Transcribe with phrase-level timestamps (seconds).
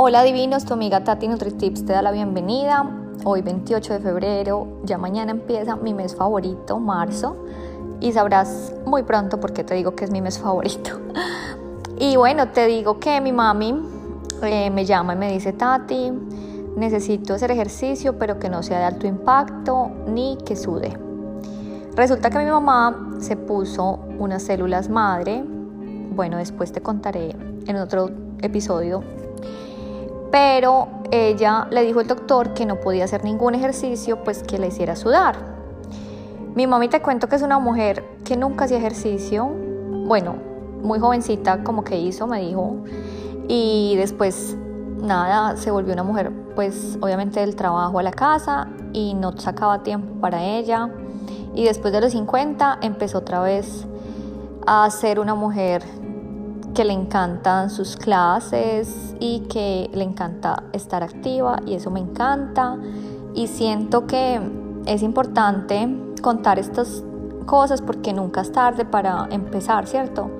[0.00, 2.88] Hola divinos, tu amiga Tati NutriTips te da la bienvenida.
[3.24, 7.36] Hoy 28 de febrero, ya mañana empieza mi mes favorito, marzo,
[7.98, 11.00] y sabrás muy pronto por qué te digo que es mi mes favorito.
[11.98, 13.74] Y bueno, te digo que mi mami
[14.44, 16.12] eh, me llama y me dice, Tati,
[16.76, 20.96] necesito hacer ejercicio, pero que no sea de alto impacto ni que sude.
[21.96, 25.42] Resulta que mi mamá se puso unas células madre,
[26.14, 27.34] bueno, después te contaré
[27.66, 29.02] en otro episodio
[30.30, 34.68] pero ella le dijo al doctor que no podía hacer ningún ejercicio, pues que le
[34.68, 35.36] hiciera sudar.
[36.54, 39.48] Mi mami te cuento que es una mujer que nunca hacía ejercicio,
[40.06, 40.36] bueno,
[40.82, 42.76] muy jovencita como que hizo, me dijo,
[43.48, 44.56] y después
[45.00, 49.82] nada, se volvió una mujer pues obviamente del trabajo a la casa y no sacaba
[49.82, 50.90] tiempo para ella.
[51.54, 53.86] Y después de los 50 empezó otra vez
[54.66, 55.84] a ser una mujer
[56.78, 62.76] que le encantan sus clases y que le encanta estar activa y eso me encanta
[63.34, 64.40] y siento que
[64.86, 65.88] es importante
[66.22, 67.02] contar estas
[67.46, 70.30] cosas porque nunca es tarde para empezar, ¿cierto?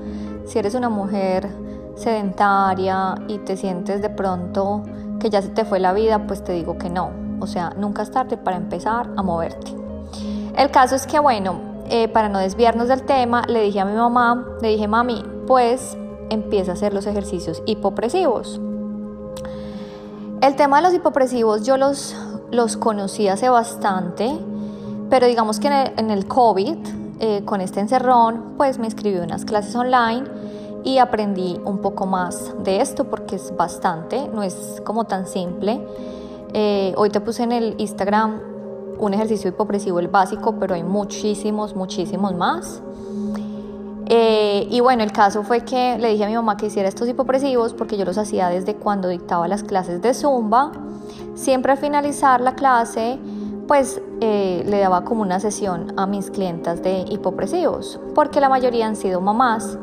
[0.46, 1.48] Si eres una mujer
[1.96, 4.84] sedentaria y te sientes de pronto
[5.18, 7.10] que ya se te fue la vida, pues te digo que no.
[7.40, 9.74] O sea, nunca es tarde para empezar a moverte.
[10.56, 11.58] El caso es que, bueno,
[11.90, 15.96] eh, para no desviarnos del tema, le dije a mi mamá, le dije, mami, pues
[16.30, 18.60] empieza a hacer los ejercicios hipopresivos.
[20.40, 22.14] El tema de los hipopresivos yo los,
[22.50, 24.38] los conocí hace bastante,
[25.10, 26.76] pero digamos que en el, COVID,
[27.20, 30.24] eh, con este encerrón, pues me inscribí en unas clases online
[30.84, 35.80] y aprendí un poco más de esto porque es bastante, no es como tan simple.
[36.52, 38.40] Eh, hoy te puse en el Instagram
[38.98, 42.80] un ejercicio hipopresivo, el básico, pero hay muchísimos, muchísimos más.
[44.10, 47.06] Eh, y bueno, el caso fue que le dije a mi mamá que hiciera estos
[47.08, 50.72] hipopresivos porque yo los hacía desde cuando dictaba las clases de Zumba.
[51.34, 53.18] Siempre al finalizar la clase,
[53.66, 58.86] pues eh, le daba como una sesión a mis clientas de hipopresivos, porque la mayoría
[58.86, 59.78] han sido mamás.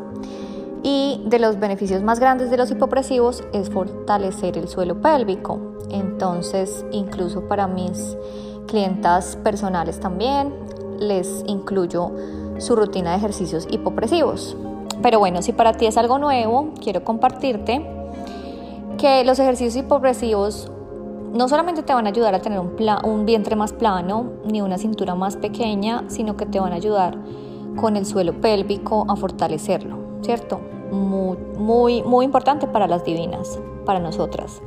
[0.82, 5.60] Y de los beneficios más grandes de los hipopresivos es fortalecer el suelo pélvico.
[5.92, 8.18] Entonces, incluso para mis
[8.68, 10.54] clientas personales también,
[11.00, 12.12] les incluyo
[12.58, 14.58] su rutina de ejercicios hipopresivos.
[15.02, 17.86] Pero bueno, si para ti es algo nuevo, quiero compartirte
[18.98, 20.72] que los ejercicios hipopresivos
[21.34, 24.78] no solamente te van a ayudar a tener un, un vientre más plano ni una
[24.78, 27.18] cintura más pequeña, sino que te van a ayudar
[27.76, 30.62] con el suelo pélvico a fortalecerlo, ¿cierto?
[30.92, 34.62] Muy, muy, importante para las divinas, para nosotras.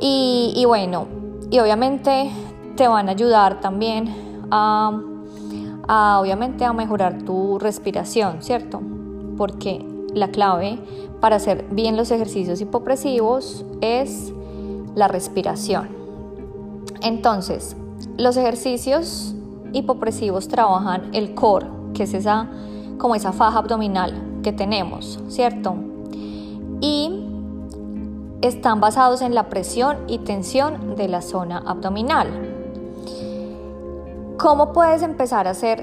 [0.00, 1.06] Y, y bueno,
[1.50, 2.32] y obviamente
[2.74, 5.00] te van a ayudar también a
[5.88, 8.80] obviamente a mejorar tu respiración, ¿cierto?
[9.36, 10.78] Porque la clave
[11.20, 14.32] para hacer bien los ejercicios hipopresivos es
[14.94, 15.88] la respiración.
[17.02, 17.76] Entonces,
[18.16, 19.34] los ejercicios
[19.72, 22.48] hipopresivos trabajan el core, que es esa
[22.98, 25.74] como esa faja abdominal que tenemos, ¿cierto?
[26.80, 27.26] Y
[28.40, 32.55] están basados en la presión y tensión de la zona abdominal.
[34.38, 35.82] ¿Cómo puedes empezar a hacer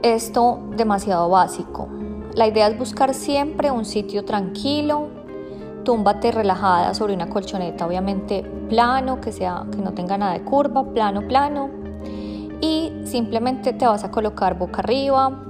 [0.00, 1.88] esto demasiado básico?
[2.34, 5.08] La idea es buscar siempre un sitio tranquilo,
[5.84, 10.84] túmbate relajada sobre una colchoneta, obviamente plano, que, sea, que no tenga nada de curva,
[10.84, 11.68] plano, plano.
[12.62, 15.44] Y simplemente te vas a colocar boca arriba.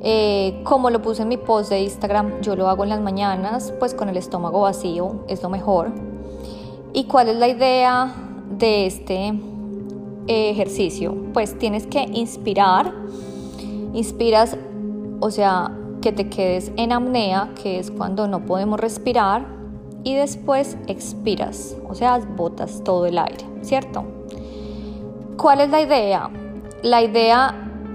[0.00, 3.72] Eh, como lo puse en mi post de Instagram, yo lo hago en las mañanas,
[3.80, 5.90] pues con el estómago vacío, es lo mejor.
[6.92, 8.14] ¿Y cuál es la idea
[8.48, 9.34] de este
[10.28, 11.16] ejercicio?
[11.32, 12.92] Pues tienes que inspirar,
[13.94, 14.56] inspiras,
[15.20, 19.46] o sea, que te quedes en apnea, que es cuando no podemos respirar,
[20.04, 24.04] y después expiras, o sea, botas todo el aire, ¿cierto?
[25.36, 26.30] ¿Cuál es la idea?
[26.82, 27.54] La idea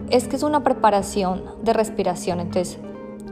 [0.10, 2.78] es que es una preparación de respiración, entonces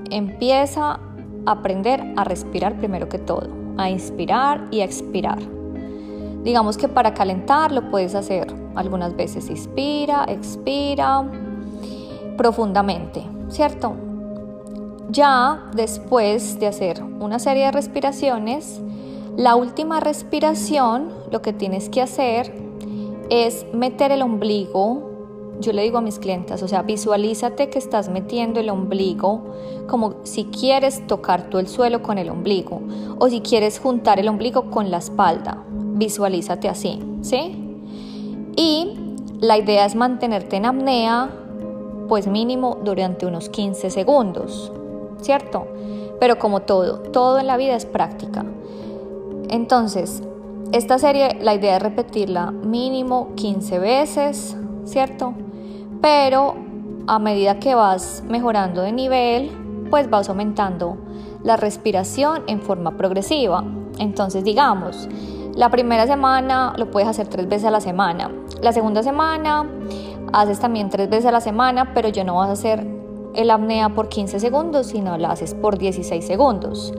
[0.10, 1.00] empieza
[1.46, 3.48] a aprender a respirar primero que todo,
[3.78, 5.40] a inspirar y a expirar.
[6.44, 9.50] Digamos que para calentar lo puedes hacer algunas veces.
[9.50, 11.24] Inspira, expira
[12.38, 13.96] profundamente, ¿cierto?
[15.10, 18.82] Ya después de hacer una serie de respiraciones,
[19.38, 22.54] la última respiración lo que tienes que hacer
[23.30, 25.12] es meter el ombligo
[25.62, 29.44] yo le digo a mis clientes, o sea, visualízate que estás metiendo el ombligo
[29.88, 32.82] como si quieres tocar tú el suelo con el ombligo
[33.20, 35.64] o si quieres juntar el ombligo con la espalda
[36.02, 37.56] visualízate así, ¿sí?
[38.56, 38.94] Y
[39.40, 41.30] la idea es mantenerte en apnea,
[42.10, 44.72] pues mínimo durante unos 15 segundos,
[45.22, 45.68] ¿cierto?
[46.20, 48.44] Pero como todo, todo en la vida es práctica.
[49.50, 50.24] Entonces,
[50.72, 55.36] esta serie, la idea es repetirla mínimo 15 veces, ¿cierto?
[56.02, 56.56] Pero
[57.06, 59.52] a medida que vas mejorando de nivel,
[59.92, 60.98] pues vas aumentando
[61.44, 63.64] la respiración en forma progresiva.
[64.00, 65.08] Entonces, digamos,
[65.56, 68.32] la primera semana lo puedes hacer tres veces a la semana.
[68.62, 69.70] La segunda semana
[70.34, 72.86] haces también tres veces a la semana, pero ya no vas a hacer
[73.34, 76.94] el apnea por 15 segundos, sino la haces por 16 segundos.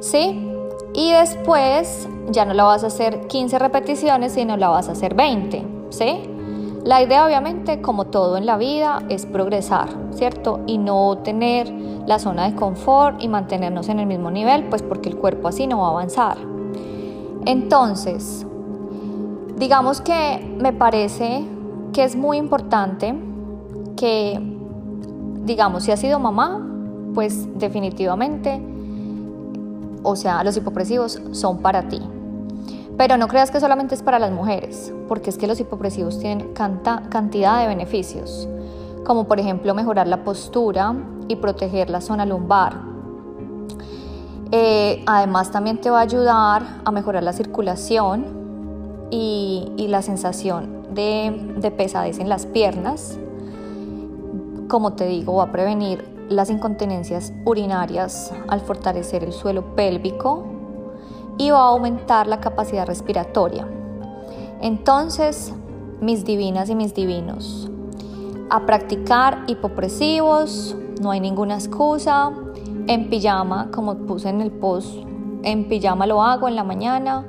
[0.00, 0.46] ¿Sí?
[0.94, 5.14] Y después ya no la vas a hacer 15 repeticiones, sino la vas a hacer
[5.14, 5.64] 20.
[5.90, 6.22] ¿Sí?
[6.84, 10.60] La idea obviamente, como todo en la vida, es progresar, ¿cierto?
[10.66, 11.70] Y no tener
[12.06, 15.66] la zona de confort y mantenernos en el mismo nivel, pues porque el cuerpo así
[15.66, 16.38] no va a avanzar.
[17.46, 18.46] Entonces,
[19.56, 21.44] digamos que me parece
[21.92, 23.14] que es muy importante
[23.96, 24.40] que,
[25.44, 26.66] digamos, si has sido mamá,
[27.14, 28.60] pues definitivamente,
[30.02, 32.00] o sea, los hipopresivos son para ti.
[32.96, 36.52] Pero no creas que solamente es para las mujeres, porque es que los hipopresivos tienen
[36.52, 38.46] cantidad de beneficios,
[39.04, 40.94] como por ejemplo mejorar la postura
[41.26, 42.89] y proteger la zona lumbar.
[44.52, 48.26] Eh, además también te va a ayudar a mejorar la circulación
[49.10, 53.18] y, la sensación de, de pesadez en las piernas.
[54.68, 60.44] Como te digo, va a prevenir las incontinencias urinarias al fortalecer el suelo pélvico
[61.38, 63.66] y va a aumentar la capacidad respiratoria.
[64.60, 65.52] Entonces,
[66.00, 67.68] mis divinas y mis divinos,
[68.50, 72.32] a practicar hipopresivos, no hay ninguna excusa.
[72.86, 74.94] En pijama, como puse en el post,
[75.42, 77.26] en pijama lo hago en la mañana,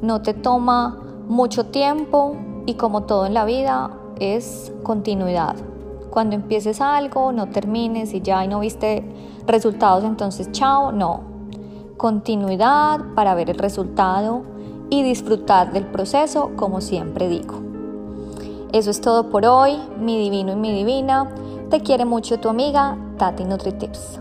[0.00, 5.56] no te toma mucho tiempo y como todo en la vida es continuidad.
[6.10, 9.04] Cuando empieces algo, no termines y ya y no viste
[9.46, 11.32] resultados, entonces chao, no
[12.02, 14.42] continuidad para ver el resultado
[14.90, 17.62] y disfrutar del proceso como siempre digo.
[18.72, 21.32] Eso es todo por hoy, mi divino y mi divina.
[21.70, 24.18] Te quiere mucho tu amiga Tati NutriTips.